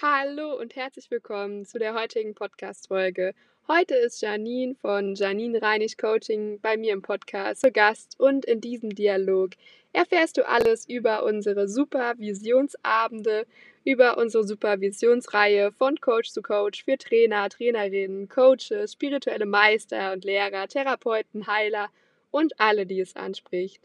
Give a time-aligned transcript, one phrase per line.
[0.00, 3.34] Hallo und herzlich willkommen zu der heutigen Podcast-Folge.
[3.66, 8.60] Heute ist Janine von Janine Reinig Coaching bei mir im Podcast zu Gast und in
[8.60, 9.54] diesem Dialog
[9.92, 13.44] erfährst du alles über unsere Supervisionsabende,
[13.82, 20.68] über unsere Supervisionsreihe von Coach zu Coach für Trainer, Trainerinnen, Coaches, spirituelle Meister und Lehrer,
[20.68, 21.88] Therapeuten, Heiler
[22.30, 23.82] und alle, die es anspricht.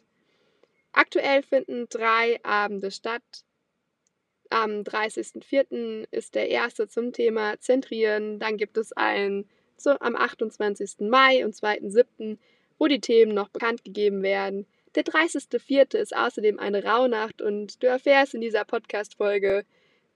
[0.91, 3.23] Aktuell finden drei Abende statt
[4.53, 6.05] am 30.04.
[6.11, 8.37] ist der erste zum Thema Zentrieren.
[8.37, 10.99] Dann gibt es einen so am 28.
[10.99, 12.37] Mai und 2.07.,
[12.77, 14.67] wo die Themen noch bekannt gegeben werden.
[14.93, 15.97] Der 30.04.
[15.97, 19.65] ist außerdem eine Rauhnacht und du erfährst in dieser Podcast-Folge,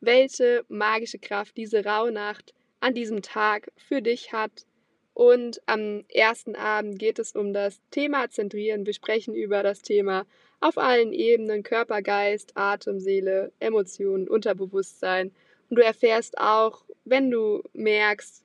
[0.01, 4.67] welche magische Kraft diese Rauhnacht an diesem Tag für dich hat.
[5.15, 8.85] Und am ersten Abend geht es um das Thema Zentrieren.
[8.85, 10.27] Wir sprechen über das Thema
[10.59, 15.31] auf allen Ebenen Körper, Geist, Atem, Seele, Emotionen, Unterbewusstsein.
[15.69, 18.43] Und du erfährst auch, wenn du merkst,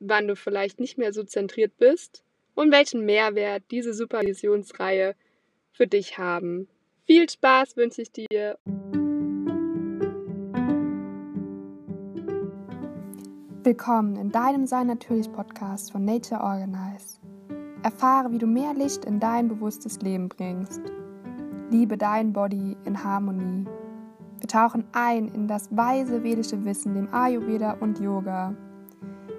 [0.00, 5.14] wann du vielleicht nicht mehr so zentriert bist und welchen Mehrwert diese Supervisionsreihe
[5.72, 6.68] für dich haben.
[7.04, 8.58] Viel Spaß wünsche ich dir.
[13.62, 17.18] Willkommen in deinem Sein Natürlich Podcast von Nature Organize.
[17.82, 20.80] Erfahre, wie du mehr Licht in dein bewusstes Leben bringst
[21.74, 23.66] Liebe dein Body in Harmonie.
[24.38, 28.54] Wir tauchen ein in das weise vedische Wissen, dem Ayurveda und Yoga.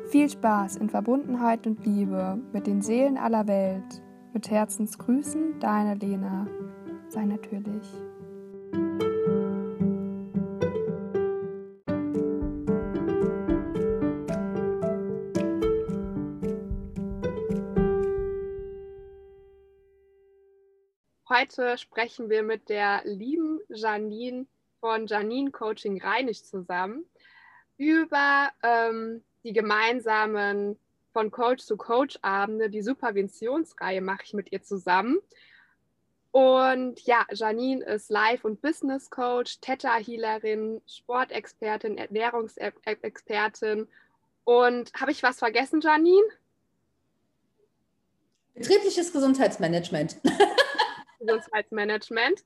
[0.09, 4.03] Viel Spaß in Verbundenheit und Liebe mit den Seelen aller Welt.
[4.33, 6.45] Mit Herzensgrüßen, deine Lena.
[7.07, 7.87] Sei natürlich.
[21.35, 24.45] Heute sprechen wir mit der lieben Janine
[24.79, 27.03] von Janine Coaching Reinig zusammen
[27.77, 30.79] über ähm, die gemeinsamen
[31.11, 32.69] von Coach zu Coach Abende.
[32.69, 35.17] Die Supervisionsreihe mache ich mit ihr zusammen.
[36.31, 43.89] Und ja, Janine ist Life- und Business Coach, Theta-Healerin, Sportexpertin, Ernährungsexpertin.
[44.45, 46.27] Und habe ich was vergessen, Janine?
[48.53, 50.15] Betriebliches Gesundheitsmanagement.
[51.25, 52.43] Gesundheitsmanagement.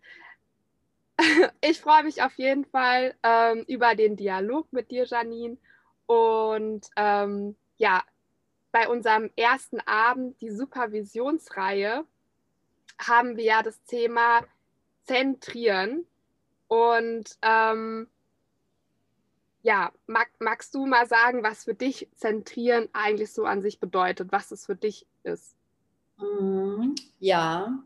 [1.60, 5.58] Ich freue mich auf jeden Fall ähm, über den Dialog mit dir, Janine.
[6.06, 8.06] Und ähm, ja,
[8.72, 12.06] bei unserem ersten Abend, die Supervisionsreihe,
[12.98, 14.46] haben wir ja das Thema
[15.04, 16.06] Zentrieren.
[16.68, 18.08] Und ähm,
[19.62, 24.32] ja, mag, magst du mal sagen, was für dich Zentrieren eigentlich so an sich bedeutet,
[24.32, 25.56] was es für dich ist?
[26.18, 26.96] Mhm.
[27.20, 27.84] Ja,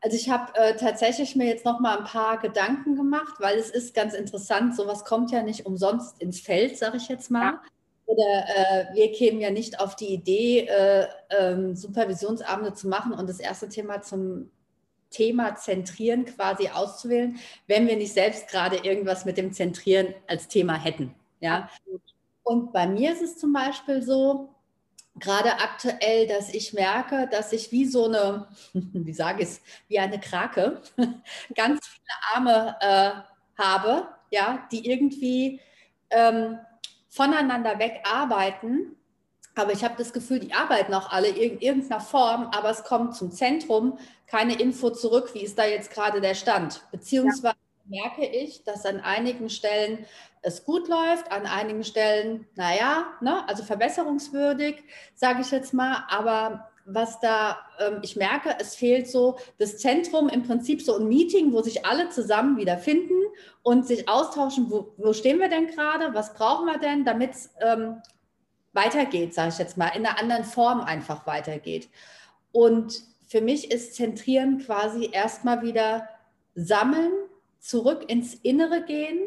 [0.00, 3.70] also ich habe äh, tatsächlich mir jetzt noch mal ein paar Gedanken gemacht, weil es
[3.70, 7.52] ist ganz interessant, sowas kommt ja nicht umsonst ins Feld, sage ich jetzt mal.
[7.52, 7.62] Ja.
[8.06, 13.28] Oder äh, wir kämen ja nicht auf die Idee, äh, ähm, Supervisionsabende zu machen und
[13.28, 14.50] das erste Thema zum
[15.10, 20.74] Thema Zentrieren quasi auszuwählen, wenn wir nicht selbst gerade irgendwas mit dem Zentrieren als Thema
[20.74, 21.14] hätten.
[21.40, 21.68] Ja.
[22.42, 24.48] Und bei mir ist es zum Beispiel so,
[25.16, 29.98] gerade aktuell, dass ich merke, dass ich wie so eine, wie sage ich es, wie
[29.98, 30.80] eine Krake,
[31.54, 35.60] ganz viele Arme äh, habe, ja, die irgendwie
[36.10, 36.58] ähm,
[37.08, 38.96] voneinander wegarbeiten.
[39.56, 43.16] Aber ich habe das Gefühl, die arbeiten auch alle in irgendeiner Form, aber es kommt
[43.16, 46.82] zum Zentrum keine Info zurück, wie ist da jetzt gerade der Stand.
[46.92, 47.56] Beziehungsweise
[47.88, 48.02] ja.
[48.02, 50.06] merke ich, dass an einigen Stellen
[50.42, 54.82] es gut läuft, an einigen Stellen, naja, ne, also verbesserungswürdig,
[55.14, 60.28] sage ich jetzt mal, aber was da, ähm, ich merke, es fehlt so das Zentrum,
[60.28, 63.20] im Prinzip so ein Meeting, wo sich alle zusammen wiederfinden
[63.62, 67.50] und sich austauschen, wo, wo stehen wir denn gerade, was brauchen wir denn, damit es
[67.60, 68.00] ähm,
[68.72, 71.88] weitergeht, sage ich jetzt mal, in einer anderen Form einfach weitergeht.
[72.52, 76.08] Und für mich ist Zentrieren quasi erstmal wieder
[76.54, 77.12] sammeln,
[77.60, 79.20] zurück ins Innere gehen,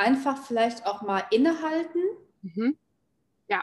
[0.00, 2.02] einfach vielleicht auch mal innehalten.
[2.42, 2.76] Mhm.
[3.48, 3.62] Ja,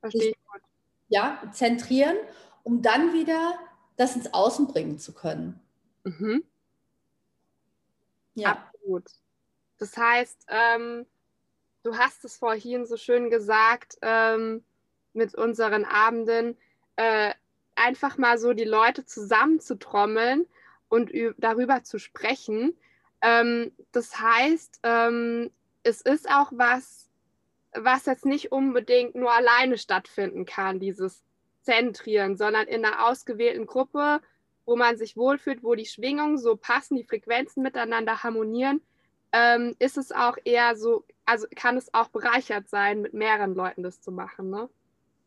[0.00, 0.60] verstehe ich gut.
[1.08, 2.16] Ja, zentrieren,
[2.62, 3.58] um dann wieder
[3.96, 5.60] das ins Außen bringen zu können.
[6.04, 6.44] Mhm.
[8.34, 8.52] Ja.
[8.52, 9.04] Absolut.
[9.78, 11.06] Das heißt, ähm,
[11.82, 14.64] du hast es vorhin so schön gesagt ähm,
[15.12, 16.56] mit unseren Abenden,
[16.96, 17.32] äh,
[17.74, 20.46] einfach mal so die Leute zusammenzutrommeln
[20.88, 22.76] und darüber zu sprechen.
[23.22, 25.50] Ähm, das heißt, ähm,
[25.82, 27.08] es ist auch was,
[27.74, 31.22] was jetzt nicht unbedingt nur alleine stattfinden kann, dieses
[31.62, 34.20] Zentrieren, sondern in einer ausgewählten Gruppe,
[34.66, 38.80] wo man sich wohlfühlt, wo die Schwingungen so passen, die Frequenzen miteinander harmonieren,
[39.32, 43.82] ähm, ist es auch eher so, also kann es auch bereichert sein, mit mehreren Leuten
[43.82, 44.68] das zu machen, ne?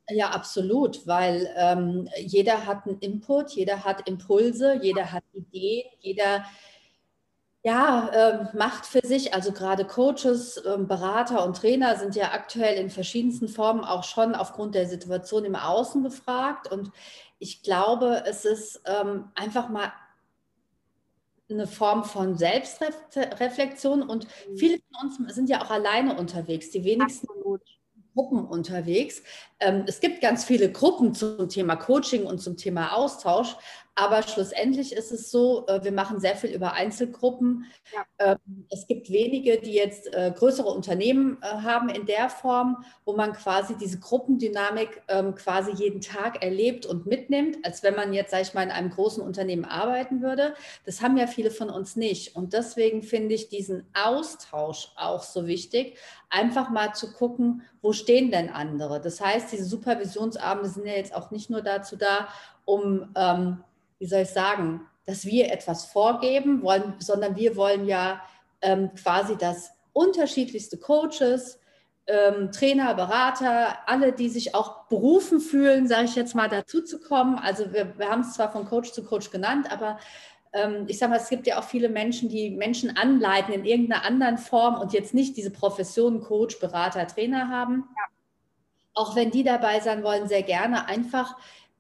[0.10, 6.46] Ja, absolut, weil ähm, jeder hat einen Input, jeder hat Impulse, jeder hat Ideen, jeder
[7.66, 12.78] ja, äh, macht für sich, also gerade Coaches, äh, Berater und Trainer sind ja aktuell
[12.80, 16.72] in verschiedensten Formen auch schon aufgrund der Situation im Außen gefragt.
[16.72, 16.92] Und
[17.40, 19.92] ich glaube, es ist ähm, einfach mal
[21.50, 24.58] eine Form von Selbstreflexion und mhm.
[24.58, 26.70] viele von uns sind ja auch alleine unterwegs.
[26.70, 27.62] Die wenigsten Absolut.
[28.14, 29.24] Gruppen unterwegs.
[29.60, 33.56] Ähm, es gibt ganz viele Gruppen zum Thema Coaching und zum Thema Austausch,
[33.96, 37.66] aber schlussendlich ist es so, äh, wir machen sehr viel über Einzelgruppen.
[37.94, 38.06] Ja.
[38.20, 43.14] Ähm, es gibt wenige, die jetzt äh, größere Unternehmen äh, haben in der Form, wo
[43.16, 48.32] man quasi diese Gruppendynamik ähm, quasi jeden Tag erlebt und mitnimmt, als wenn man jetzt,
[48.32, 50.56] sage ich mal, in einem großen Unternehmen arbeiten würde.
[50.86, 52.36] Das haben ja viele von uns nicht.
[52.36, 55.98] Und deswegen finde ich diesen Austausch auch so wichtig,
[56.30, 59.00] einfach mal zu gucken, wo stehen denn andere.
[59.00, 62.28] Das heißt, diese Supervisionsabende sind ja jetzt auch nicht nur dazu da,
[62.66, 63.64] um ähm,
[64.00, 68.22] wie soll ich sagen, dass wir etwas vorgeben wollen, sondern wir wollen ja
[68.62, 71.60] ähm, quasi, dass unterschiedlichste Coaches,
[72.08, 77.00] ähm, Trainer, Berater, alle, die sich auch berufen fühlen, sage ich jetzt mal, dazu zu
[77.00, 77.38] kommen.
[77.40, 80.00] Also wir, wir haben es zwar von Coach zu Coach genannt, aber
[80.54, 84.06] ähm, ich sage mal, es gibt ja auch viele Menschen, die Menschen anleiten in irgendeiner
[84.06, 87.88] anderen Form und jetzt nicht diese Profession Coach, Berater, Trainer haben.
[87.96, 88.04] Ja.
[88.94, 91.36] Auch wenn die dabei sein wollen, sehr gerne einfach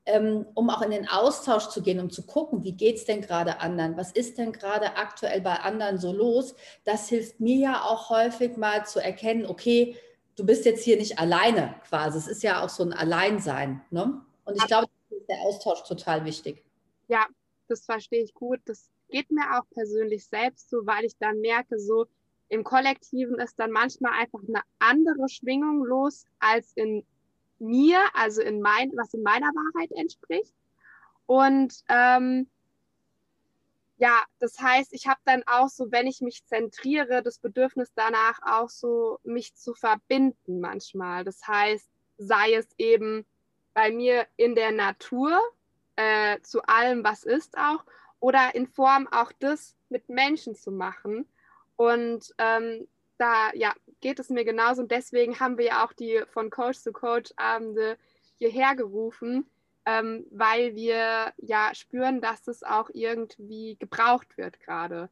[0.07, 3.59] um auch in den Austausch zu gehen, um zu gucken, wie geht es denn gerade
[3.59, 8.09] anderen, was ist denn gerade aktuell bei anderen so los, das hilft mir ja auch
[8.11, 9.97] häufig mal zu erkennen, okay,
[10.35, 12.17] du bist jetzt hier nicht alleine quasi.
[12.17, 13.81] Es ist ja auch so ein Alleinsein.
[13.89, 14.21] Ne?
[14.43, 16.63] Und ich glaube, ist der Austausch total wichtig.
[17.07, 17.25] Ja,
[17.67, 18.59] das verstehe ich gut.
[18.65, 22.05] Das geht mir auch persönlich selbst so, weil ich dann merke, so
[22.49, 27.05] im Kollektiven ist dann manchmal einfach eine andere Schwingung los als in
[27.59, 30.53] mir, also in mein, was in meiner Wahrheit entspricht.
[31.25, 32.47] Und ähm,
[33.97, 38.39] ja, das heißt, ich habe dann auch so, wenn ich mich zentriere, das Bedürfnis danach
[38.43, 41.23] auch so, mich zu verbinden manchmal.
[41.23, 43.25] Das heißt, sei es eben
[43.73, 45.39] bei mir in der Natur,
[45.95, 47.85] äh, zu allem, was ist auch,
[48.19, 51.27] oder in Form auch das mit Menschen zu machen.
[51.77, 52.87] Und ähm,
[53.17, 56.79] da ja, geht es mir genauso und deswegen haben wir ja auch die von Coach
[56.79, 57.97] zu Coach Abende
[58.37, 59.49] hierher gerufen,
[59.85, 65.09] ähm, weil wir ja spüren, dass es auch irgendwie gebraucht wird gerade.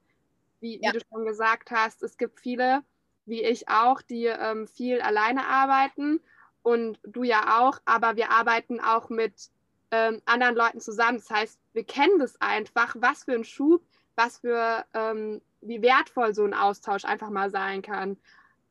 [0.59, 0.93] Wie, ja.
[0.93, 2.83] wie, du schon gesagt hast, es gibt viele,
[3.25, 6.21] wie ich auch, die ähm, viel alleine arbeiten
[6.61, 9.49] und du ja auch, aber wir arbeiten auch mit
[9.91, 11.19] ähm, anderen Leuten zusammen.
[11.19, 13.83] Das heißt, wir kennen das einfach, was für ein Schub,
[14.15, 18.17] was für ähm, wie wertvoll so ein Austausch einfach mal sein kann.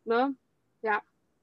[0.04, 0.34] Ne?
[0.82, 1.00] Ja.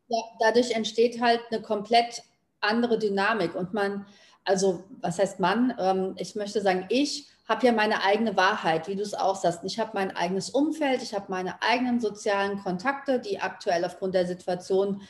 [0.07, 0.17] ja.
[0.39, 2.23] Dadurch entsteht halt eine komplett
[2.61, 4.05] andere Dynamik und man,
[4.43, 5.73] also was heißt man?
[5.79, 9.61] Ähm, ich möchte sagen, ich habe ja meine eigene Wahrheit, wie du es auch sagst.
[9.63, 14.27] Ich habe mein eigenes Umfeld, ich habe meine eigenen sozialen Kontakte, die aktuell aufgrund der
[14.27, 15.01] Situation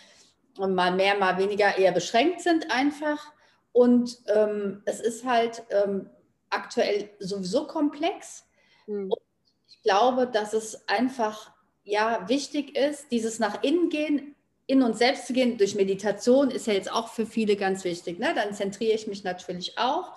[0.57, 3.33] mal mehr, mal weniger eher beschränkt sind einfach.
[3.71, 6.09] Und ähm, es ist halt ähm,
[6.50, 8.45] aktuell sowieso komplex.
[8.88, 9.12] Mhm.
[9.12, 9.29] Und
[9.80, 11.52] ich glaube, dass es einfach
[11.84, 14.36] ja wichtig ist, dieses nach innen gehen,
[14.68, 18.20] in uns selbst zu gehen, durch Meditation ist ja jetzt auch für viele ganz wichtig.
[18.20, 18.34] Ne?
[18.36, 20.13] Dann zentriere ich mich natürlich auch.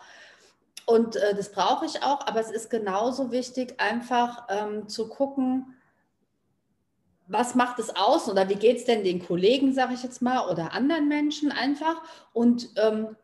[0.85, 5.75] Und äh, das brauche ich auch, aber es ist genauso wichtig, einfach ähm, zu gucken,
[7.29, 10.51] was macht es aus oder wie geht es denn den Kollegen, sage ich jetzt mal,
[10.51, 12.03] oder anderen Menschen einfach.
[12.33, 13.17] Und ähm,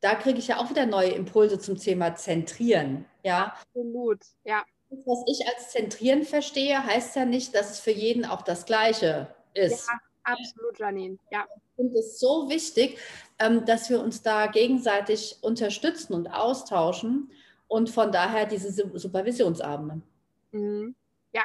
[0.00, 3.04] da kriege ich ja auch wieder neue Impulse zum Thema Zentrieren.
[3.22, 4.64] Ja, absolut, ja
[5.06, 9.34] was ich als Zentrieren verstehe, heißt ja nicht, dass es für jeden auch das Gleiche
[9.54, 9.86] ist.
[9.86, 11.18] Ja, absolut, Janine.
[11.30, 11.46] Ja.
[11.54, 12.98] Ich finde es so wichtig,
[13.38, 17.30] ähm, dass wir uns da gegenseitig unterstützen und austauschen
[17.68, 20.02] und von daher diese Supervisionsabende.
[20.50, 20.96] Mhm.
[21.32, 21.42] Ja,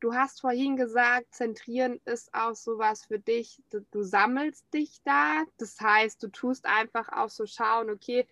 [0.00, 5.44] du hast vorhin gesagt, Zentrieren ist auch sowas für dich, du, du sammelst dich da.
[5.58, 8.26] Das heißt, du tust einfach auch so schauen, okay,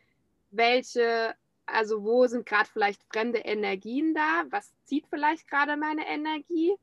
[0.51, 1.35] welche
[1.73, 4.45] also wo sind gerade vielleicht fremde Energien da?
[4.51, 6.75] Was zieht vielleicht gerade meine Energie?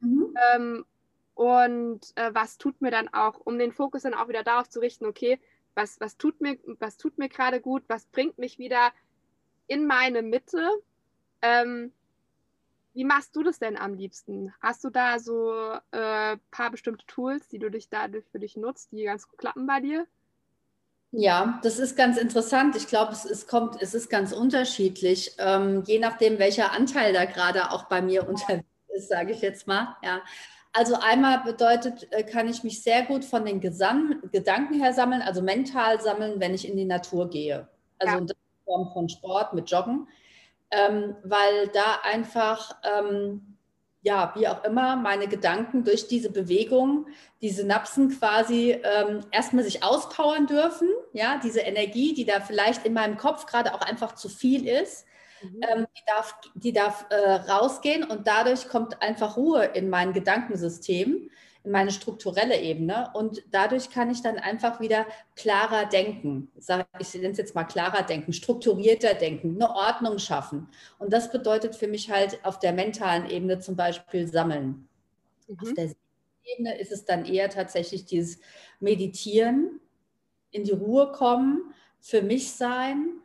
[0.00, 0.34] Mhm.
[0.54, 0.84] Ähm,
[1.34, 4.80] und äh, was tut mir dann auch, um den Fokus dann auch wieder darauf zu
[4.80, 5.38] richten, okay,
[5.74, 8.92] was, was tut mir, was tut mir gerade gut, was bringt mich wieder
[9.68, 10.68] in meine Mitte?
[11.42, 11.92] Ähm,
[12.94, 14.52] wie machst du das denn am liebsten?
[14.60, 18.56] Hast du da so ein äh, paar bestimmte Tools, die du dich dadurch für dich
[18.56, 20.08] nutzt, die ganz gut klappen bei dir?
[21.10, 22.76] Ja, das ist ganz interessant.
[22.76, 27.24] Ich glaube, es, es, kommt, es ist ganz unterschiedlich, ähm, je nachdem, welcher Anteil da
[27.24, 29.96] gerade auch bei mir unterwegs ist, sage ich jetzt mal.
[30.02, 30.20] Ja.
[30.74, 35.22] Also einmal bedeutet, äh, kann ich mich sehr gut von den Gesam Gedanken her sammeln,
[35.22, 37.68] also mental sammeln, wenn ich in die Natur gehe.
[37.98, 38.20] Also ja.
[38.20, 38.28] in
[38.66, 40.08] Form von Sport mit Joggen,
[40.70, 43.56] ähm, weil da einfach ähm,
[44.08, 47.08] ja, wie auch immer, meine Gedanken durch diese Bewegung,
[47.42, 50.88] die Synapsen quasi ähm, erstmal sich auspowern dürfen.
[51.12, 55.04] Ja, diese Energie, die da vielleicht in meinem Kopf gerade auch einfach zu viel ist,
[55.42, 55.60] mhm.
[55.60, 61.28] ähm, die darf, die darf äh, rausgehen und dadurch kommt einfach Ruhe in mein Gedankensystem
[61.68, 65.06] meine strukturelle Ebene und dadurch kann ich dann einfach wieder
[65.36, 66.50] klarer denken.
[66.56, 66.68] Ich
[67.14, 70.68] nenne es jetzt mal klarer denken, strukturierter denken, eine Ordnung schaffen.
[70.98, 74.88] Und das bedeutet für mich halt auf der mentalen Ebene zum Beispiel sammeln.
[75.46, 75.58] Mhm.
[75.60, 75.92] Auf der
[76.44, 78.38] Ebene ist es dann eher tatsächlich dieses
[78.80, 79.80] Meditieren,
[80.50, 83.20] in die Ruhe kommen, für mich sein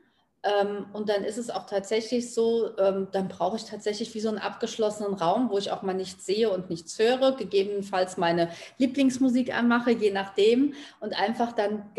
[0.92, 4.40] und dann ist es auch tatsächlich so, ähm, dann brauche ich tatsächlich wie so einen
[4.40, 9.92] abgeschlossenen Raum, wo ich auch mal nichts sehe und nichts höre, gegebenenfalls meine Lieblingsmusik anmache,
[9.92, 11.90] je nachdem, und einfach dann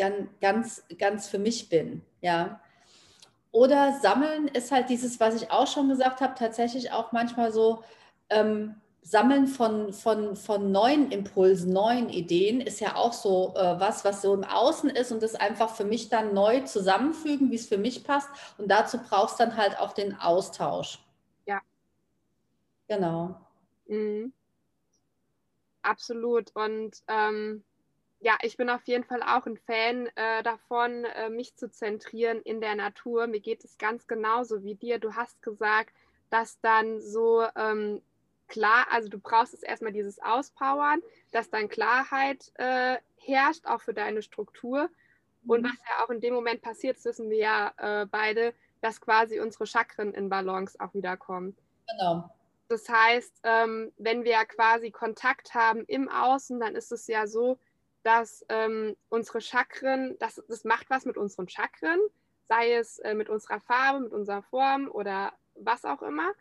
[0.41, 2.03] ganz, ganz für mich bin.
[2.21, 2.61] Ja.
[3.51, 7.83] Oder sammeln ist halt dieses, was ich auch schon gesagt habe, tatsächlich auch manchmal so,
[8.29, 8.75] ähm,
[9.07, 14.23] Sammeln von, von, von neuen Impulsen, neuen Ideen ist ja auch so äh, was, was
[14.23, 17.77] so im Außen ist und das einfach für mich dann neu zusammenfügen, wie es für
[17.77, 18.31] mich passt.
[18.57, 20.99] Und dazu brauchst du dann halt auch den Austausch.
[21.45, 21.61] Ja.
[22.89, 23.39] Genau.
[23.89, 24.33] Mhm.
[25.83, 26.51] Absolut.
[26.57, 27.63] Und ähm,
[28.21, 32.41] ja, ich bin auf jeden Fall auch ein Fan äh, davon, äh, mich zu zentrieren
[32.41, 33.27] in der Natur.
[33.27, 34.99] Mir geht es ganz genauso wie dir.
[34.99, 35.95] Du hast gesagt,
[36.31, 38.01] dass dann so ähm,
[38.55, 43.93] klar, also du brauchst es erstmal dieses Auspowern, dass dann Klarheit äh, herrscht, auch für
[43.93, 44.89] deine Struktur.
[45.45, 45.67] Und mhm.
[45.67, 49.41] was ja auch in dem Moment passiert, das wissen wir ja äh, beide, dass quasi
[49.41, 51.57] unsere Chakren in Balance auch wiederkommen.
[51.89, 52.31] Genau.
[52.69, 57.59] Das heißt, ähm, wenn wir quasi Kontakt haben im Außen, dann ist es ja so,
[58.05, 61.99] dass ähm, unsere Chakren, das, das macht was mit unseren Chakren,
[62.49, 66.33] sei es äh, mit unserer Farbe, mit unserer Form oder was auch immer.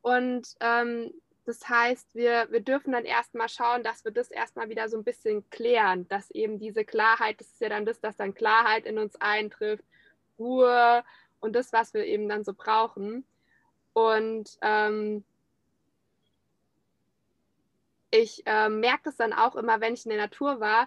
[0.00, 1.12] Und ähm,
[1.48, 5.04] das heißt, wir, wir dürfen dann erstmal schauen, dass wir das erstmal wieder so ein
[5.04, 8.98] bisschen klären, dass eben diese Klarheit, das ist ja dann das, dass dann Klarheit in
[8.98, 9.84] uns eintrifft,
[10.38, 11.02] Ruhe
[11.40, 13.24] und das, was wir eben dann so brauchen.
[13.94, 15.24] Und ähm,
[18.10, 20.86] ich äh, merke das dann auch immer, wenn ich in der Natur war,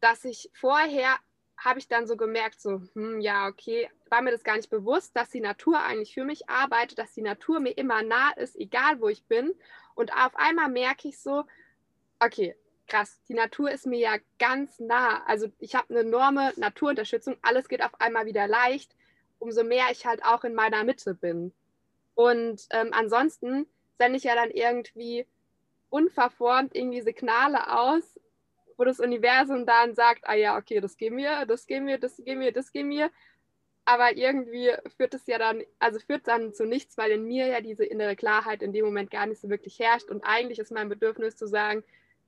[0.00, 1.18] dass ich vorher
[1.58, 5.14] habe ich dann so gemerkt, so, hm, ja, okay, war mir das gar nicht bewusst,
[5.16, 9.00] dass die Natur eigentlich für mich arbeitet, dass die Natur mir immer nah ist, egal
[9.00, 9.52] wo ich bin.
[9.98, 11.44] Und auf einmal merke ich so,
[12.20, 12.54] okay,
[12.86, 15.24] krass, die Natur ist mir ja ganz nah.
[15.26, 18.94] Also ich habe eine enorme Naturunterstützung, alles geht auf einmal wieder leicht,
[19.40, 21.52] umso mehr ich halt auch in meiner Mitte bin.
[22.14, 23.66] Und ähm, ansonsten
[23.98, 25.26] sende ich ja dann irgendwie
[25.90, 28.20] unverformt irgendwie Signale aus,
[28.76, 32.18] wo das Universum dann sagt, ah ja, okay, das gehen wir, das gehen wir, das
[32.24, 33.10] gehen wir, das gehen wir.
[33.88, 37.62] Aber irgendwie führt es ja dann, also führt dann zu nichts, weil in mir ja
[37.62, 40.10] diese innere Klarheit in dem Moment gar nicht so wirklich herrscht.
[40.10, 41.82] Und eigentlich ist mein Bedürfnis zu sagen,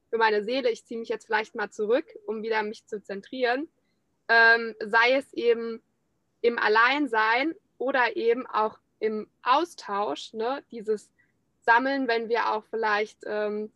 [0.09, 3.69] für meine Seele, ich ziehe mich jetzt vielleicht mal zurück, um wieder mich zu zentrieren.
[4.29, 5.83] Ähm, sei es eben
[6.41, 10.65] im Alleinsein oder eben auch im Austausch, ne?
[10.71, 11.11] dieses
[11.67, 13.71] Sammeln, wenn wir auch vielleicht ähm,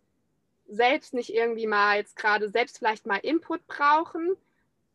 [0.69, 4.37] selbst nicht irgendwie mal jetzt gerade selbst vielleicht mal Input brauchen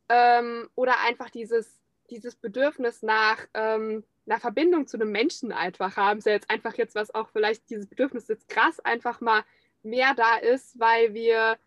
[0.10, 1.79] ähm, oder einfach dieses,
[2.10, 6.20] dieses Bedürfnis nach ähm, einer Verbindung zu einem Menschen einfach haben.
[6.20, 9.44] Ist ja jetzt einfach jetzt, was auch vielleicht dieses Bedürfnis jetzt krass einfach mal
[9.84, 11.58] mehr da ist, weil wir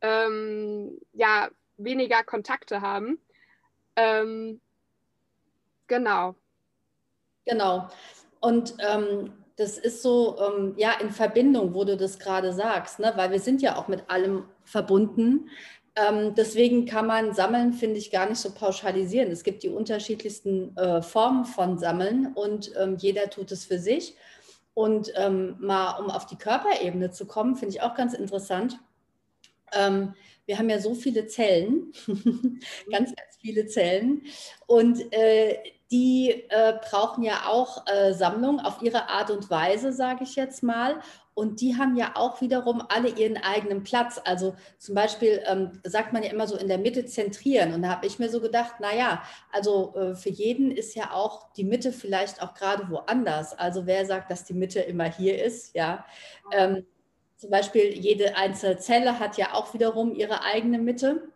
[0.00, 3.18] ähm, ja weniger Kontakte haben.
[3.96, 4.60] Ähm,
[5.86, 6.34] genau.
[7.44, 7.88] Genau.
[8.40, 13.12] Und ähm, das ist so, ähm, ja, in Verbindung, wo du das gerade sagst, ne?
[13.16, 15.48] weil wir sind ja auch mit allem verbunden.
[15.96, 19.30] Ähm, deswegen kann man Sammeln, finde ich, gar nicht so pauschalisieren.
[19.32, 24.14] Es gibt die unterschiedlichsten äh, Formen von Sammeln und ähm, jeder tut es für sich.
[24.74, 28.78] Und ähm, mal, um auf die Körperebene zu kommen, finde ich auch ganz interessant.
[29.72, 30.12] Ähm,
[30.44, 31.92] wir haben ja so viele Zellen,
[32.90, 34.22] ganz, ganz viele Zellen.
[34.66, 35.56] Und äh,
[35.90, 40.62] die äh, brauchen ja auch äh, Sammlung auf ihre Art und Weise, sage ich jetzt
[40.62, 41.00] mal.
[41.36, 44.18] Und die haben ja auch wiederum alle ihren eigenen Platz.
[44.24, 47.74] Also zum Beispiel ähm, sagt man ja immer so in der Mitte zentrieren.
[47.74, 51.52] Und da habe ich mir so gedacht, naja, also äh, für jeden ist ja auch
[51.52, 53.52] die Mitte vielleicht auch gerade woanders.
[53.52, 56.06] Also wer sagt, dass die Mitte immer hier ist, ja.
[56.52, 56.86] Ähm,
[57.36, 61.28] zum Beispiel jede einzelne Zelle hat ja auch wiederum ihre eigene Mitte.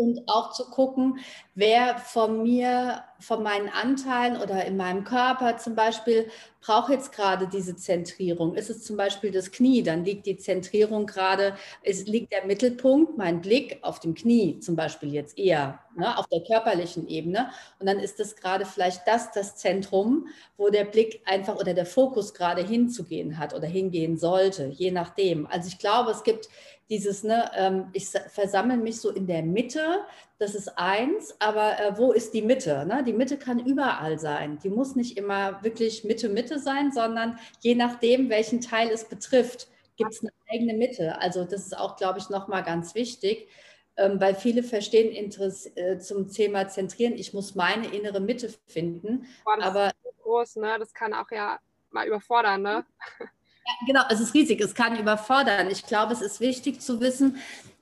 [0.00, 1.18] Und auch zu gucken,
[1.54, 6.30] wer von mir, von meinen Anteilen oder in meinem Körper zum Beispiel,
[6.62, 8.54] braucht jetzt gerade diese Zentrierung.
[8.54, 13.18] Ist es zum Beispiel das Knie, dann liegt die Zentrierung gerade, es liegt der Mittelpunkt,
[13.18, 17.50] mein Blick auf dem Knie zum Beispiel jetzt eher, ne, auf der körperlichen Ebene.
[17.78, 21.86] Und dann ist es gerade vielleicht das, das Zentrum, wo der Blick einfach oder der
[21.86, 25.46] Fokus gerade hinzugehen hat oder hingehen sollte, je nachdem.
[25.46, 26.48] Also ich glaube, es gibt
[26.90, 30.04] dieses, ne, ähm, ich versammle mich so in der Mitte,
[30.38, 32.84] das ist eins, aber äh, wo ist die Mitte?
[32.84, 33.04] Ne?
[33.04, 34.58] Die Mitte kann überall sein.
[34.58, 39.68] Die muss nicht immer wirklich Mitte, Mitte sein, sondern je nachdem, welchen Teil es betrifft,
[39.96, 41.20] gibt es eine eigene Mitte.
[41.20, 43.48] Also das ist auch, glaube ich, nochmal ganz wichtig,
[43.96, 49.26] ähm, weil viele verstehen Interess äh, zum Thema Zentrieren, ich muss meine innere Mitte finden.
[49.44, 50.76] Boah, das aber ist so groß, ne?
[50.78, 52.84] das kann auch ja mal überfordern, ne?
[53.86, 55.70] genau, es ist riesig, es kann überfordern.
[55.70, 57.36] Ich glaube, es ist wichtig zu wissen,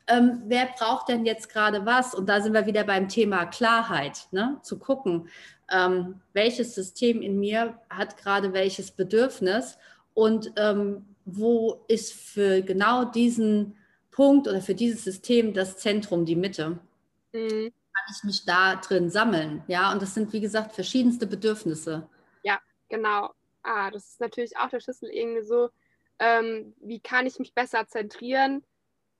[0.08, 2.14] ähm, wer braucht denn jetzt gerade was?
[2.14, 4.58] Und da sind wir wieder beim Thema Klarheit, ne?
[4.62, 5.28] zu gucken,
[5.70, 9.78] ähm, welches System in mir hat gerade welches Bedürfnis
[10.14, 13.76] und ähm, wo ist für genau diesen
[14.11, 16.78] Punkt oder für dieses System das Zentrum, die Mitte.
[17.32, 17.70] Mhm.
[17.92, 19.62] Kann ich mich da drin sammeln?
[19.68, 22.08] Ja, und das sind, wie gesagt, verschiedenste Bedürfnisse.
[22.42, 22.58] Ja,
[22.88, 23.30] genau.
[23.62, 25.71] Ah, das ist natürlich auch der Schlüssel irgendwie so,
[26.19, 28.65] ähm, wie kann ich mich besser zentrieren?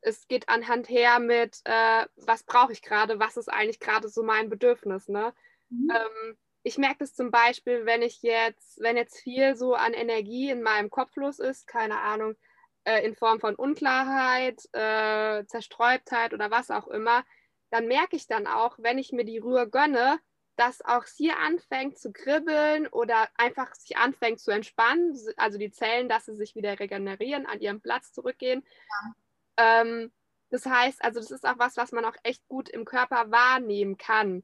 [0.01, 4.23] Es geht anhand her mit, äh, was brauche ich gerade, was ist eigentlich gerade so
[4.23, 5.09] mein Bedürfnis.
[5.09, 5.33] Ne?
[5.71, 5.91] Mhm.
[5.91, 10.51] Ähm, ich merke das zum Beispiel, wenn ich jetzt, wenn jetzt viel so an Energie
[10.51, 12.35] in meinem Kopf los ist, keine Ahnung,
[12.85, 17.25] äh, in Form von Unklarheit, äh, Zerstreubtheit oder was auch immer,
[17.71, 20.19] dann merke ich dann auch, wenn ich mir die Ruhe gönne,
[20.59, 26.09] dass auch sie anfängt zu kribbeln oder einfach sich anfängt zu entspannen, also die Zellen,
[26.09, 28.67] dass sie sich wieder regenerieren, an ihren Platz zurückgehen.
[29.57, 29.83] Ja.
[29.83, 30.13] Ähm,
[30.51, 33.99] das heißt, also das ist auch was, was man auch echt gut im Körper wahrnehmen
[33.99, 34.43] kann.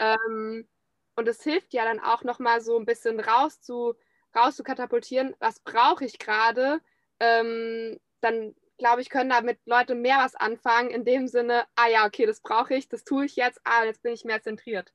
[0.00, 0.16] Ja.
[0.26, 0.68] Ähm,
[1.14, 3.94] und es hilft ja dann auch nochmal so ein bisschen raus zu,
[4.34, 6.80] raus zu katapultieren, was brauche ich gerade.
[7.20, 12.06] Ähm, dann glaube ich, können damit Leute mehr was anfangen, in dem Sinne, ah ja,
[12.06, 14.92] okay, das brauche ich, das tue ich jetzt, ah, jetzt bin ich mehr zentriert.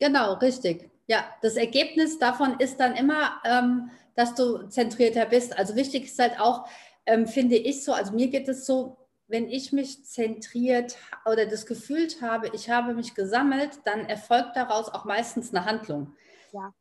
[0.00, 0.90] Genau, richtig.
[1.06, 5.56] Ja, das Ergebnis davon ist dann immer, ähm, dass du zentrierter bist.
[5.58, 6.66] Also wichtig ist halt auch,
[7.06, 8.96] ähm, finde ich so, also mir geht es so,
[9.28, 14.88] wenn ich mich zentriert oder das Gefühl habe, ich habe mich gesammelt, dann erfolgt daraus
[14.88, 16.14] auch meistens eine Handlung.
[16.52, 16.72] Ja.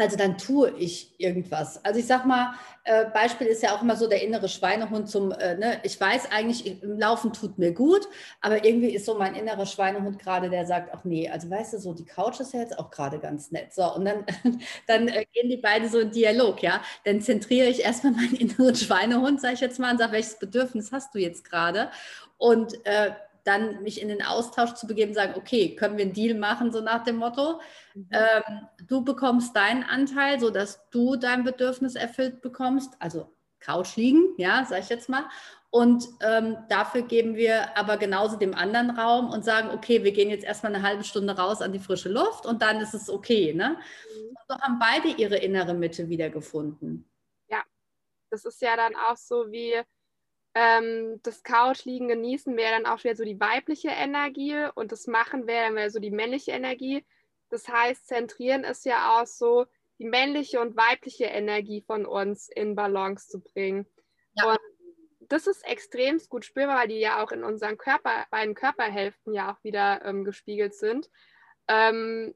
[0.00, 1.84] Also dann tue ich irgendwas.
[1.84, 5.32] Also ich sag mal, äh, Beispiel ist ja auch immer so der innere Schweinehund zum,
[5.32, 8.08] äh, ne, ich weiß eigentlich, im Laufen tut mir gut,
[8.40, 11.78] aber irgendwie ist so mein innerer Schweinehund gerade, der sagt, ach nee, also weißt du,
[11.78, 13.72] so die Couch ist ja jetzt auch gerade ganz nett.
[13.72, 14.24] So, und dann,
[14.86, 16.80] dann äh, gehen die beiden so in Dialog, ja.
[17.04, 20.92] Dann zentriere ich erstmal meinen inneren Schweinehund, sage ich jetzt mal, und sage, welches Bedürfnis
[20.92, 21.90] hast du jetzt gerade?
[22.38, 23.10] Und äh,
[23.44, 26.80] dann mich in den Austausch zu begeben, sagen, okay, können wir einen Deal machen, so
[26.80, 27.60] nach dem Motto.
[27.94, 28.08] Mhm.
[28.10, 34.64] Ähm, du bekommst deinen Anteil, sodass du dein Bedürfnis erfüllt bekommst, also Couch liegen, ja,
[34.68, 35.24] sag ich jetzt mal.
[35.70, 40.28] Und ähm, dafür geben wir aber genauso dem anderen Raum und sagen, okay, wir gehen
[40.28, 43.54] jetzt erstmal eine halbe Stunde raus an die frische Luft und dann ist es okay.
[43.54, 43.76] Ne?
[43.78, 44.36] Mhm.
[44.48, 47.08] So haben beide ihre innere Mitte wiedergefunden.
[47.48, 47.62] Ja,
[48.30, 49.80] das ist ja dann auch so wie,
[50.54, 55.46] ähm, das Couchliegen genießen wäre dann auch wieder so die weibliche Energie und das Machen
[55.46, 57.04] wäre dann wieder so die männliche Energie.
[57.50, 59.66] Das heißt, zentrieren ist ja auch so,
[59.98, 63.86] die männliche und weibliche Energie von uns in Balance zu bringen.
[64.32, 64.52] Ja.
[64.52, 64.58] Und
[65.20, 69.52] das ist extrem gut spürbar, weil die ja auch in unseren Körper, beiden Körperhälften ja
[69.52, 71.10] auch wieder ähm, gespiegelt sind.
[71.68, 72.34] Ähm,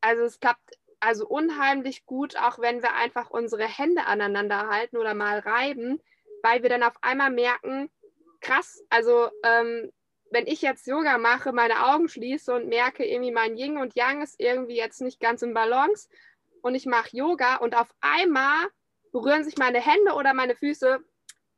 [0.00, 5.14] also es klappt also unheimlich gut, auch wenn wir einfach unsere Hände aneinander halten oder
[5.14, 6.00] mal reiben,
[6.46, 7.90] weil wir dann auf einmal merken,
[8.40, 9.90] krass, also ähm,
[10.30, 14.22] wenn ich jetzt Yoga mache, meine Augen schließe und merke irgendwie, mein Yin und Yang
[14.22, 16.08] ist irgendwie jetzt nicht ganz im Balance
[16.62, 18.68] und ich mache Yoga und auf einmal
[19.10, 21.00] berühren sich meine Hände oder meine Füße,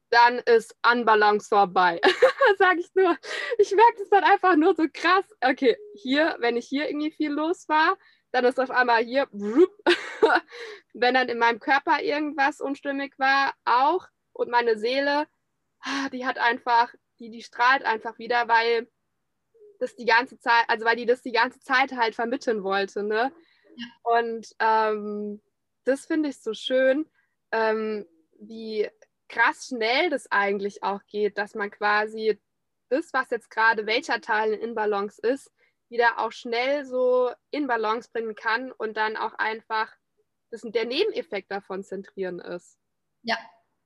[0.08, 2.00] dann ist Unbalance vorbei.
[2.58, 3.14] Sage ich nur.
[3.58, 5.26] Ich merke das dann einfach nur so krass.
[5.42, 7.98] Okay, hier, wenn ich hier irgendwie viel los war,
[8.32, 9.28] dann ist auf einmal hier,
[10.94, 15.26] wenn dann in meinem Körper irgendwas unstimmig war, auch und meine Seele,
[15.80, 18.88] ah, die hat einfach, die, die strahlt einfach wieder, weil
[19.80, 23.32] das die ganze Zeit, also weil die das die ganze Zeit halt vermitteln wollte, ne?
[24.02, 25.40] Und ähm,
[25.84, 27.08] das finde ich so schön,
[27.52, 28.06] ähm,
[28.40, 28.88] wie
[29.28, 32.40] krass schnell das eigentlich auch geht, dass man quasi
[32.88, 35.52] das, was jetzt gerade welcher Teil in Balance ist,
[35.88, 39.92] wieder auch schnell so in Balance bringen kann und dann auch einfach
[40.50, 42.78] das, der Nebeneffekt davon zentrieren ist.
[43.22, 43.36] Ja,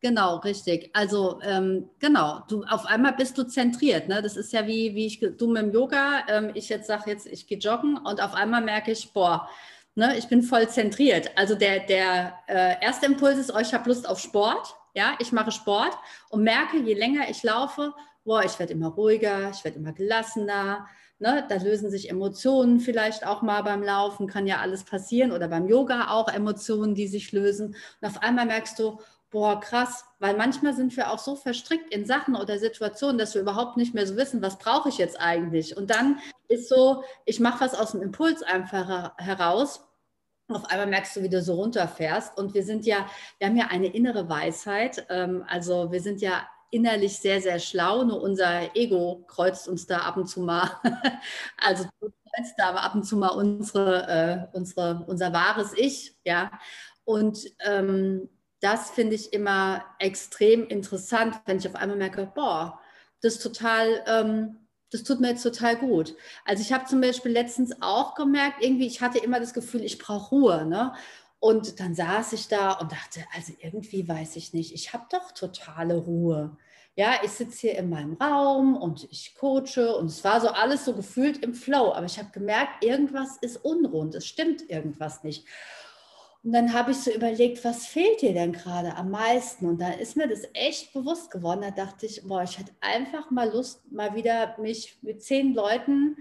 [0.04, 0.90] Genau, richtig.
[0.94, 4.08] Also ähm, genau, du auf einmal bist du zentriert.
[4.08, 4.20] Ne?
[4.20, 7.26] Das ist ja wie, wie ich, du mit dem Yoga, ähm, ich jetzt sage jetzt,
[7.26, 9.48] ich gehe joggen und auf einmal merke ich, boah,
[9.94, 11.30] ne, ich bin voll zentriert.
[11.36, 14.74] Also der, der äh, erste Impuls ist, oh, ich habe Lust auf Sport.
[14.94, 15.96] Ja, ich mache Sport
[16.30, 20.88] und merke, je länger ich laufe, boah, ich werde immer ruhiger, ich werde immer gelassener.
[21.20, 21.46] Ne?
[21.48, 25.68] Da lösen sich Emotionen vielleicht auch mal beim Laufen, kann ja alles passieren oder beim
[25.68, 27.76] Yoga auch Emotionen, die sich lösen.
[28.00, 28.98] Und auf einmal merkst du,
[29.32, 33.40] boah, krass, weil manchmal sind wir auch so verstrickt in Sachen oder Situationen, dass wir
[33.40, 35.76] überhaupt nicht mehr so wissen, was brauche ich jetzt eigentlich.
[35.76, 39.88] Und dann ist so, ich mache was aus dem Impuls einfach heraus.
[40.48, 42.36] Auf einmal merkst du, wie du so runterfährst.
[42.36, 43.06] Und wir sind ja,
[43.38, 45.06] wir haben ja eine innere Weisheit.
[45.08, 49.98] Ähm, also wir sind ja innerlich sehr, sehr schlau, nur unser Ego kreuzt uns da
[49.98, 50.70] ab und zu mal.
[51.56, 56.50] also kreuzt da aber ab und zu mal unsere, äh, unsere, unser wahres Ich, ja.
[57.04, 58.28] Und ähm,
[58.62, 62.81] das finde ich immer extrem interessant, wenn ich auf einmal merke, boah,
[63.20, 64.57] das total, ähm,
[64.90, 66.14] das tut mir jetzt total gut.
[66.44, 69.98] Also ich habe zum Beispiel letztens auch gemerkt, irgendwie, ich hatte immer das Gefühl, ich
[69.98, 70.66] brauche Ruhe.
[70.66, 70.92] Ne?
[71.40, 75.33] Und dann saß ich da und dachte, also irgendwie weiß ich nicht, ich habe doch
[75.33, 76.57] totale Ruhe.
[76.94, 80.85] Ja, ich sitze hier in meinem Raum und ich coache und es war so alles
[80.85, 85.46] so gefühlt im Flow, aber ich habe gemerkt, irgendwas ist unrund, es stimmt irgendwas nicht.
[86.44, 89.66] Und dann habe ich so überlegt, was fehlt dir denn gerade am meisten?
[89.68, 91.61] Und dann ist mir das echt bewusst geworden.
[91.62, 96.16] Da dachte ich, boah, ich hätte einfach mal Lust, mal wieder mich mit zehn Leuten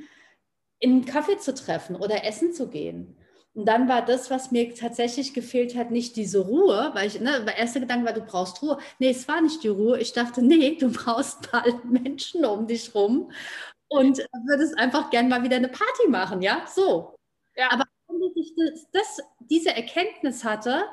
[0.80, 3.18] in einen Kaffee zu treffen oder essen zu gehen.
[3.54, 7.44] Und dann war das, was mir tatsächlich gefehlt hat, nicht diese Ruhe, weil ich, ne,
[7.46, 8.78] der erste Gedanke war, du brauchst Ruhe.
[9.00, 10.00] Nee, es war nicht die Ruhe.
[10.00, 13.32] Ich dachte, nee, du brauchst mal Menschen um dich rum
[13.90, 16.66] und würdest einfach gern mal wieder eine Party machen, ja?
[16.74, 17.16] So.
[17.56, 17.81] Ja.
[18.42, 20.84] Ich das, das, diese Erkenntnis hatte,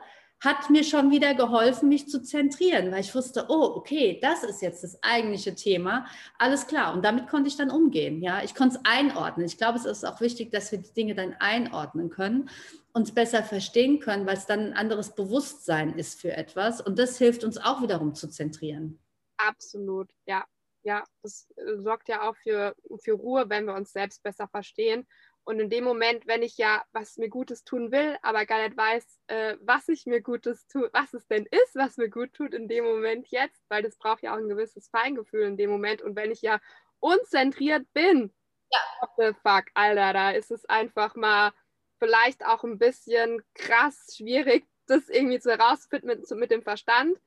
[0.41, 4.63] hat mir schon wieder geholfen, mich zu zentrieren, weil ich wusste, oh, okay, das ist
[4.63, 6.07] jetzt das eigentliche Thema.
[6.39, 6.95] Alles klar.
[6.95, 8.23] Und damit konnte ich dann umgehen.
[8.23, 9.47] Ja, ich konnte es einordnen.
[9.47, 12.49] Ich glaube, es ist auch wichtig, dass wir die Dinge dann einordnen können,
[12.93, 16.81] uns besser verstehen können, weil es dann ein anderes Bewusstsein ist für etwas.
[16.81, 19.01] Und das hilft uns auch wiederum zu zentrieren.
[19.39, 20.45] Absolut, ja.
[20.85, 25.07] Ja, das äh, sorgt ja auch für, für Ruhe, wenn wir uns selbst besser verstehen
[25.49, 28.77] und in dem Moment, wenn ich ja was mir Gutes tun will, aber gar nicht
[28.77, 32.53] weiß, äh, was ich mir Gutes tue, was es denn ist, was mir gut tut
[32.53, 36.03] in dem Moment jetzt, weil das braucht ja auch ein gewisses Feingefühl in dem Moment.
[36.03, 36.61] Und wenn ich ja
[37.01, 38.31] unzentriert bin,
[38.71, 38.79] ja.
[39.01, 41.53] what the fuck, Alter, da ist es einfach mal
[41.99, 47.19] vielleicht auch ein bisschen krass schwierig, das irgendwie zu herausfinden mit, mit dem Verstand.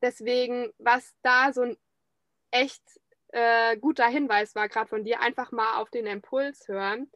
[0.00, 1.76] Deswegen, was da so ein
[2.52, 2.84] echt
[3.32, 7.10] äh, guter Hinweis war, gerade von dir, einfach mal auf den Impuls hören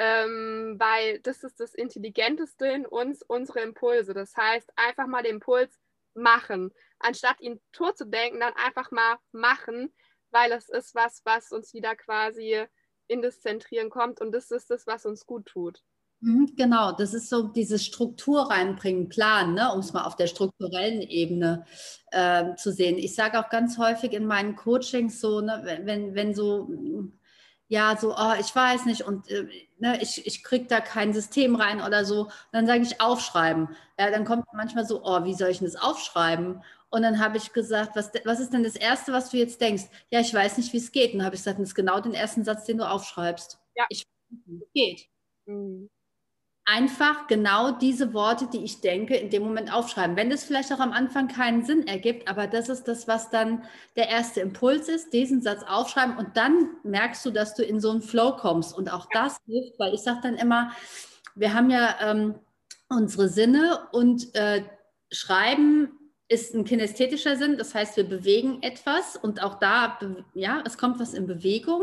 [0.00, 4.14] ähm, weil das ist das Intelligenteste in uns, unsere Impulse.
[4.14, 5.78] Das heißt, einfach mal den Impuls
[6.14, 6.72] machen.
[6.98, 9.92] Anstatt ihn tot zu denken, dann einfach mal machen,
[10.30, 12.64] weil es ist was, was uns wieder quasi
[13.08, 15.82] in das Zentrieren kommt und das ist das, was uns gut tut.
[16.20, 20.28] Mhm, genau, das ist so dieses Struktur reinbringen, Plan, ne, um es mal auf der
[20.28, 21.66] strukturellen Ebene
[22.10, 22.96] äh, zu sehen.
[22.96, 26.70] Ich sage auch ganz häufig in meinen Coachings so, ne, wenn, wenn so
[27.70, 29.46] ja, so, oh, ich weiß nicht und äh,
[29.78, 32.24] ne, ich, ich kriege da kein System rein oder so.
[32.24, 33.68] Und dann sage ich aufschreiben.
[33.96, 36.64] Ja, dann kommt manchmal so, oh, wie soll ich denn das aufschreiben?
[36.90, 39.84] Und dann habe ich gesagt, was, was ist denn das Erste, was du jetzt denkst?
[40.10, 41.12] Ja, ich weiß nicht, wie es geht.
[41.12, 43.60] Und dann habe ich gesagt, das ist genau den ersten Satz, den du aufschreibst.
[43.76, 43.84] Ja.
[43.88, 45.08] Ich weiß nicht, wie es geht.
[45.46, 45.88] Mhm
[46.70, 50.16] einfach genau diese Worte, die ich denke, in dem Moment aufschreiben.
[50.16, 53.64] Wenn das vielleicht auch am Anfang keinen Sinn ergibt, aber das ist das, was dann
[53.96, 57.90] der erste Impuls ist, diesen Satz aufschreiben und dann merkst du, dass du in so
[57.90, 58.76] einen Flow kommst.
[58.76, 60.70] Und auch das hilft, weil ich sage dann immer,
[61.34, 62.36] wir haben ja ähm,
[62.88, 64.62] unsere Sinne und äh,
[65.10, 65.90] Schreiben
[66.28, 69.98] ist ein kinästhetischer Sinn, das heißt, wir bewegen etwas und auch da,
[70.34, 71.82] ja, es kommt was in Bewegung.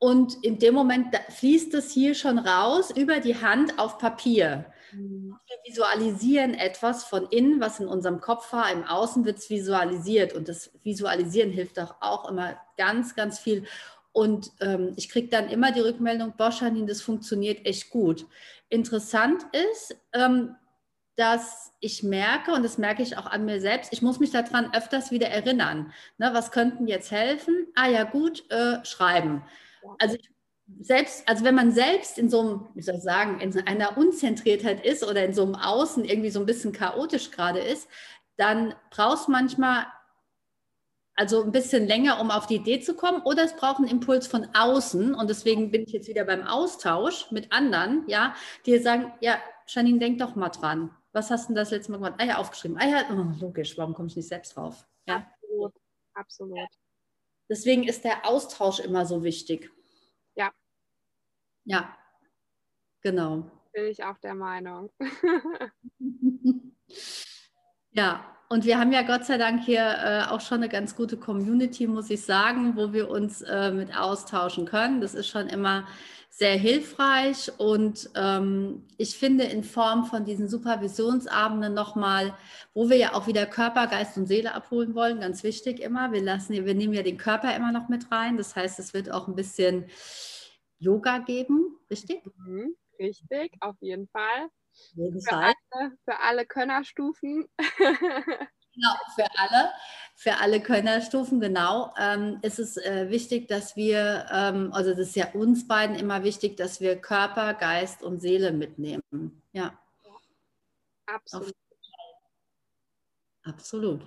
[0.00, 4.64] Und in dem Moment fließt es hier schon raus über die Hand auf Papier.
[4.92, 5.36] Mhm.
[5.46, 8.72] Wir visualisieren etwas von innen, was in unserem Kopf war.
[8.72, 10.32] Im Außen wird es visualisiert.
[10.32, 13.66] Und das Visualisieren hilft doch auch immer ganz, ganz viel.
[14.12, 18.26] Und ähm, ich kriege dann immer die Rückmeldung, Boschanin, das funktioniert echt gut.
[18.70, 20.56] Interessant ist, ähm,
[21.16, 24.72] dass ich merke, und das merke ich auch an mir selbst, ich muss mich daran
[24.72, 25.92] öfters wieder erinnern.
[26.16, 27.66] Ne, was könnten jetzt helfen?
[27.74, 29.42] Ah ja, gut, äh, schreiben.
[29.98, 30.16] Also
[30.80, 34.84] selbst, also wenn man selbst in so einem, wie soll ich sagen, in einer Unzentriertheit
[34.84, 37.88] ist oder in so einem Außen irgendwie so ein bisschen chaotisch gerade ist,
[38.36, 39.86] dann brauchst du manchmal
[41.20, 44.26] also ein bisschen länger, um auf die Idee zu kommen, oder es braucht einen Impuls
[44.26, 45.14] von außen.
[45.14, 49.98] Und deswegen bin ich jetzt wieder beim Austausch mit anderen, ja, die sagen, ja, Janine,
[49.98, 50.90] denk doch mal dran.
[51.12, 52.14] Was hast du denn das letzte Mal gemacht?
[52.18, 52.78] Ah ja, aufgeschrieben.
[52.78, 54.86] Ah ja, oh, logisch, warum komme ich nicht selbst drauf?
[55.06, 55.26] Ja?
[55.42, 55.74] Absolut,
[56.14, 56.58] absolut.
[57.50, 59.70] Deswegen ist der Austausch immer so wichtig.
[60.36, 60.52] Ja.
[61.64, 61.94] Ja,
[63.02, 63.50] genau.
[63.72, 64.90] Bin ich auch der Meinung.
[67.92, 71.16] Ja, und wir haben ja Gott sei Dank hier äh, auch schon eine ganz gute
[71.16, 75.00] Community, muss ich sagen, wo wir uns äh, mit austauschen können.
[75.00, 75.86] Das ist schon immer
[76.32, 82.34] sehr hilfreich und ähm, ich finde in Form von diesen Supervisionsabenden nochmal,
[82.72, 86.12] wo wir ja auch wieder Körper, Geist und Seele abholen wollen, ganz wichtig immer.
[86.12, 88.36] Wir, lassen, wir nehmen ja den Körper immer noch mit rein.
[88.36, 89.86] Das heißt, es wird auch ein bisschen
[90.78, 92.22] Yoga geben, richtig?
[92.38, 94.48] Mhm, richtig, auf jeden Fall.
[94.94, 95.52] Jeden Für Fall.
[95.72, 97.48] alle, für alle Könnerstufen.
[98.74, 99.72] Genau, für alle,
[100.14, 101.92] für alle Könnerstufen, genau.
[101.98, 106.22] Ähm, ist es äh, wichtig, dass wir, ähm, also das ist ja uns beiden immer
[106.24, 109.42] wichtig, dass wir Körper, Geist und Seele mitnehmen.
[109.52, 109.78] Ja,
[111.06, 111.54] Absolut.
[113.42, 114.02] absolut.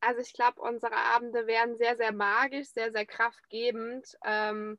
[0.00, 4.16] Also ich glaube, unsere Abende werden sehr, sehr magisch, sehr, sehr kraftgebend.
[4.24, 4.78] Ähm,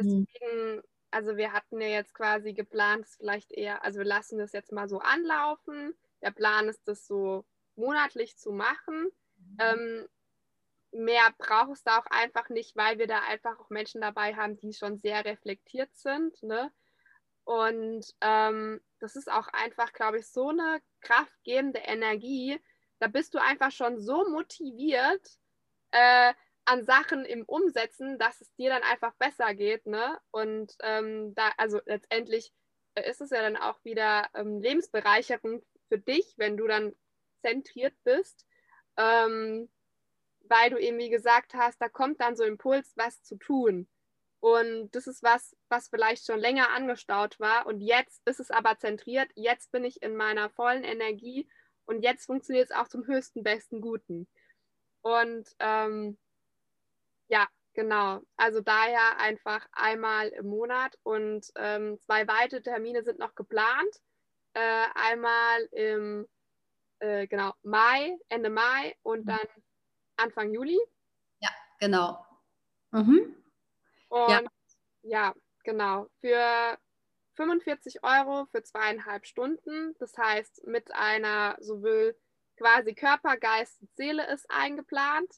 [0.00, 0.26] Mhm.
[0.30, 4.52] deswegen, also wir hatten ja jetzt quasi geplant, es vielleicht eher, also wir lassen das
[4.52, 5.94] jetzt mal so anlaufen.
[6.22, 7.44] Der Plan ist, das so
[7.76, 9.10] monatlich zu machen.
[9.60, 10.08] Ähm,
[10.92, 14.72] mehr brauchst du auch einfach nicht, weil wir da einfach auch Menschen dabei haben, die
[14.72, 16.42] schon sehr reflektiert sind.
[16.42, 16.72] Ne?
[17.44, 22.60] Und ähm, das ist auch einfach, glaube ich, so eine kraftgebende Energie.
[22.98, 25.26] Da bist du einfach schon so motiviert
[25.92, 29.86] äh, an Sachen im Umsetzen, dass es dir dann einfach besser geht.
[29.86, 30.18] Ne?
[30.30, 32.52] Und ähm, da, also letztendlich
[32.94, 36.94] äh, ist es ja dann auch wieder ähm, Lebensbereicherung für dich, wenn du dann
[37.42, 38.46] zentriert bist.
[38.96, 39.68] Ähm,
[40.48, 43.88] weil du eben, wie gesagt hast, da kommt dann so Impuls, was zu tun.
[44.40, 47.66] Und das ist was, was vielleicht schon länger angestaut war.
[47.66, 49.30] Und jetzt ist es aber zentriert.
[49.34, 51.48] Jetzt bin ich in meiner vollen Energie.
[51.86, 54.28] Und jetzt funktioniert es auch zum höchsten, besten, guten.
[55.02, 56.18] Und ähm,
[57.28, 58.20] ja, genau.
[58.36, 60.96] Also daher einfach einmal im Monat.
[61.02, 64.00] Und ähm, zwei weitere Termine sind noch geplant.
[64.54, 66.28] Äh, einmal im
[67.00, 69.46] äh, genau, Mai, Ende Mai und dann
[70.16, 70.78] Anfang Juli.
[71.78, 72.24] Genau.
[72.90, 73.36] Mhm.
[74.08, 74.42] Und Ja.
[75.02, 75.34] ja,
[75.64, 76.08] genau.
[76.20, 76.78] Für
[77.34, 79.94] 45 Euro für zweieinhalb Stunden.
[79.98, 82.16] Das heißt, mit einer sowohl
[82.56, 85.32] quasi Körper, Geist und Seele ist eingeplant,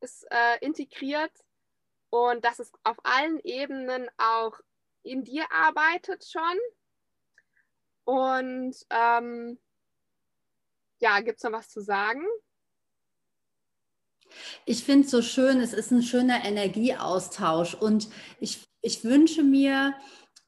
[0.00, 1.32] ist äh, integriert
[2.10, 4.58] und dass es auf allen Ebenen auch
[5.04, 6.58] in dir arbeitet schon.
[8.10, 9.56] Und ähm,
[10.98, 12.24] ja, gibt es noch was zu sagen?
[14.64, 18.08] Ich finde es so schön, es ist ein schöner Energieaustausch und
[18.40, 19.94] ich, ich wünsche mir,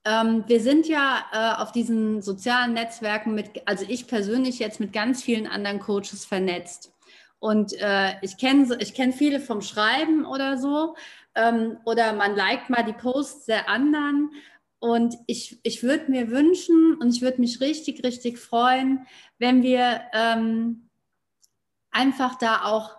[0.04, 4.92] ähm, wir sind ja äh, auf diesen sozialen Netzwerken mit, also ich persönlich jetzt mit
[4.92, 6.92] ganz vielen anderen Coaches vernetzt.
[7.38, 10.96] Und äh, ich kenne ich kenn viele vom Schreiben oder so.
[11.36, 14.32] Ähm, oder man liked mal die Posts der anderen.
[14.82, 19.06] Und ich, ich würde mir wünschen und ich würde mich richtig, richtig freuen,
[19.38, 20.88] wenn wir ähm,
[21.92, 22.96] einfach da auch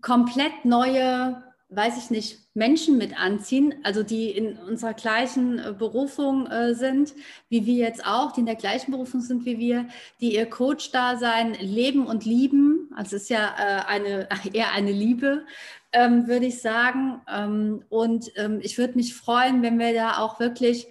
[0.00, 6.46] komplett neue, weiß ich nicht, Menschen mit anziehen, also die in unserer gleichen äh, Berufung
[6.46, 7.12] äh, sind,
[7.50, 9.86] wie wir jetzt auch, die in der gleichen Berufung sind wie wir,
[10.22, 12.79] die ihr Coach-Dasein leben und lieben.
[13.00, 15.46] Also es ist ja äh, eine, eher eine Liebe,
[15.90, 17.22] ähm, würde ich sagen.
[17.26, 20.86] Ähm, und ähm, ich würde mich freuen, wenn wir da auch wirklich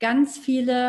[0.00, 0.88] ganz viele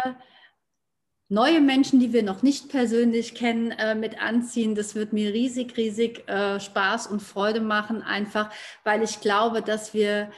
[1.27, 4.73] neue Menschen, die wir noch nicht persönlich kennen, äh, mit anziehen.
[4.73, 8.49] Das wird mir riesig, riesig äh, Spaß und Freude machen, einfach
[8.85, 10.31] weil ich glaube, dass wir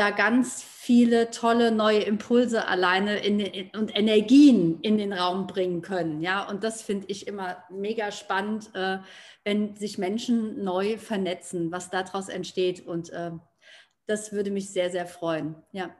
[0.00, 5.82] da ganz viele tolle neue Impulse alleine in, in, und Energien in den Raum bringen
[5.82, 6.22] können.
[6.22, 8.98] Ja, und das finde ich immer mega spannend, äh,
[9.44, 12.86] wenn sich Menschen neu vernetzen, was daraus entsteht.
[12.86, 13.32] Und äh,
[14.06, 15.54] das würde mich sehr, sehr freuen.
[15.72, 15.94] Ja.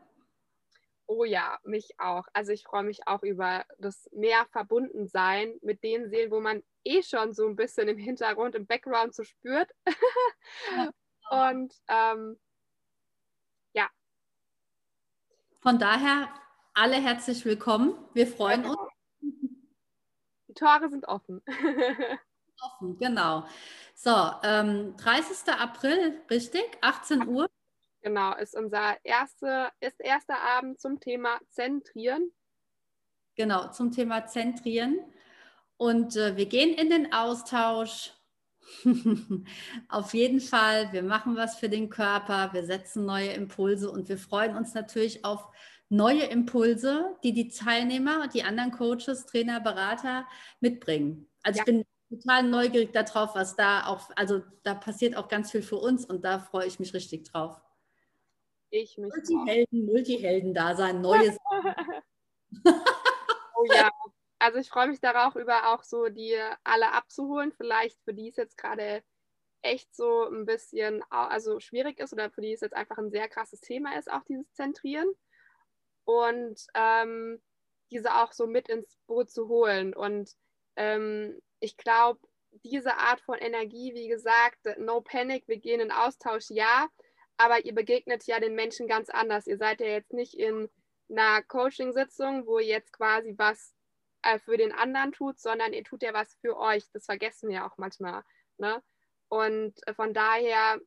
[1.06, 2.24] Oh ja, mich auch.
[2.32, 7.02] Also ich freue mich auch über das mehr Verbundensein mit den Seelen, wo man eh
[7.02, 9.70] schon so ein bisschen im Hintergrund, im Background so spürt.
[11.30, 12.38] Und ähm,
[13.72, 13.88] ja,
[15.62, 16.29] Von daher
[16.73, 17.94] alle herzlich willkommen.
[18.14, 18.79] Wir freuen uns.
[19.20, 21.42] die Tore sind offen.
[22.62, 23.46] Offen, genau.
[23.94, 24.11] So,
[24.42, 25.53] ähm, 30.
[25.55, 26.64] April, richtig?
[26.83, 27.49] 18 Uhr.
[28.03, 32.31] genau, ist unser erste, ist erster Abend zum Thema Zentrieren.
[33.35, 34.99] Genau, zum Thema Zentrieren.
[35.79, 38.12] Und äh, wir gehen in den Austausch.
[39.88, 44.18] Auf jeden Fall, wir machen was für den Körper, wir setzen neue Impulse und wir
[44.18, 45.48] freuen uns natürlich auf
[45.88, 50.26] neue Impulse, die die Teilnehmer und die anderen Coaches, Trainer, Berater
[50.61, 51.28] mitbringen.
[51.42, 51.62] Also Ja.
[51.62, 55.76] ich bin total neugierig darauf, was da auch, also da passiert auch ganz viel für
[55.76, 57.61] uns und da freue ich mich richtig drauf.
[58.70, 59.12] Ich mich.
[59.12, 61.37] Multihelden, Multihelden da sein, neues.
[62.64, 63.90] oh ja.
[64.40, 67.53] Also ich freue mich darauf, über auch so die alle abzuholen.
[67.53, 69.05] Vielleicht für die es jetzt gerade
[69.62, 73.29] echt so ein bisschen also schwierig ist oder für die es jetzt einfach ein sehr
[73.29, 75.12] krasses Thema ist, auch dieses Zentrieren.
[76.05, 77.42] Und ähm,
[77.90, 79.94] diese auch so mit ins Boot zu holen.
[79.94, 80.31] Und
[80.76, 82.20] ähm, ich glaube,
[82.64, 86.88] diese Art von Energie, wie gesagt, no panic, wir gehen in Austausch, ja,
[87.37, 89.46] aber ihr begegnet ja den Menschen ganz anders.
[89.46, 90.70] Ihr seid ja jetzt nicht in
[91.11, 93.74] einer Coaching-Sitzung, wo ihr jetzt quasi was
[94.22, 96.85] äh, für den anderen tut, sondern ihr tut ja was für euch.
[96.92, 98.22] Das vergessen wir auch manchmal.
[98.59, 98.83] Ne?
[99.28, 100.80] Und äh, von daher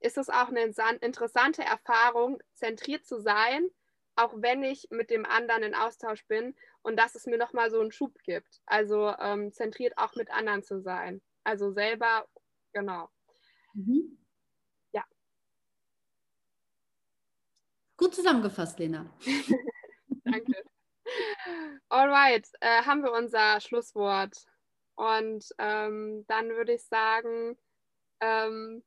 [0.00, 3.68] ist es auch eine interessante Erfahrung, zentriert zu sein,
[4.16, 7.80] auch wenn ich mit dem anderen in Austausch bin und dass es mir nochmal so
[7.80, 8.60] einen Schub gibt.
[8.66, 11.22] Also ähm, zentriert auch mit anderen zu sein.
[11.42, 12.28] Also selber,
[12.72, 13.08] genau.
[13.72, 14.18] Mhm.
[14.92, 15.04] Ja.
[17.96, 19.10] Gut zusammengefasst, Lena.
[20.24, 20.64] Danke.
[21.88, 24.36] Alright, äh, haben wir unser Schlusswort.
[24.96, 27.58] Und ähm, dann würde ich sagen,
[28.20, 28.82] ähm,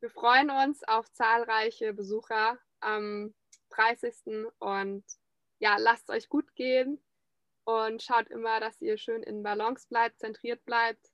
[0.00, 3.34] wir freuen uns auf zahlreiche Besucher am
[3.70, 4.46] 30.
[4.58, 5.04] Und
[5.58, 7.00] ja, lasst es euch gut gehen
[7.64, 11.10] und schaut immer, dass ihr schön in Balance bleibt, zentriert bleibt,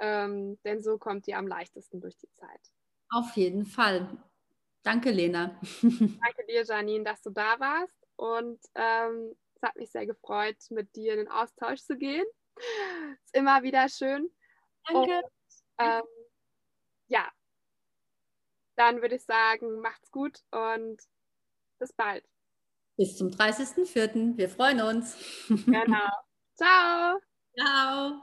[0.00, 2.60] ähm, denn so kommt ihr am leichtesten durch die Zeit.
[3.10, 4.16] Auf jeden Fall.
[4.82, 5.60] Danke, Lena.
[5.82, 10.94] Danke dir, Janine, dass du da warst und ähm, es hat mich sehr gefreut, mit
[10.96, 12.26] dir in den Austausch zu gehen.
[13.24, 14.28] Ist immer wieder schön.
[14.86, 15.16] Danke.
[15.16, 15.24] Und,
[15.78, 16.02] ähm,
[17.06, 17.30] ja,
[18.76, 21.00] dann würde ich sagen, macht's gut und
[21.78, 22.24] bis bald.
[22.96, 24.36] Bis zum 30.04.
[24.36, 25.16] Wir freuen uns.
[25.48, 26.08] Genau.
[26.56, 27.18] Ciao.
[27.56, 28.22] Ciao.